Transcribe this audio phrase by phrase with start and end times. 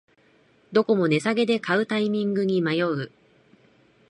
[0.71, 3.11] どこも値下げで買うタイミングに迷う